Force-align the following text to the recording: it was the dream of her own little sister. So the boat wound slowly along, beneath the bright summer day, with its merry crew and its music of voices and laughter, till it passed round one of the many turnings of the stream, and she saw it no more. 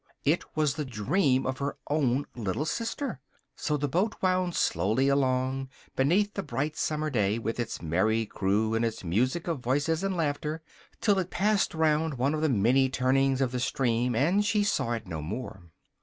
it 0.23 0.43
was 0.55 0.73
the 0.73 0.83
dream 0.83 1.45
of 1.45 1.59
her 1.59 1.77
own 1.87 2.25
little 2.35 2.65
sister. 2.65 3.19
So 3.55 3.77
the 3.77 3.87
boat 3.87 4.15
wound 4.19 4.55
slowly 4.55 5.09
along, 5.09 5.69
beneath 5.95 6.33
the 6.33 6.41
bright 6.41 6.75
summer 6.75 7.11
day, 7.11 7.37
with 7.37 7.59
its 7.59 7.83
merry 7.83 8.25
crew 8.25 8.73
and 8.73 8.83
its 8.83 9.03
music 9.03 9.47
of 9.47 9.59
voices 9.59 10.03
and 10.03 10.17
laughter, 10.17 10.63
till 11.01 11.19
it 11.19 11.29
passed 11.29 11.75
round 11.75 12.15
one 12.15 12.33
of 12.33 12.41
the 12.41 12.49
many 12.49 12.89
turnings 12.89 13.41
of 13.41 13.51
the 13.51 13.59
stream, 13.59 14.15
and 14.15 14.43
she 14.43 14.63
saw 14.63 14.93
it 14.93 15.05
no 15.07 15.21
more. 15.21 15.65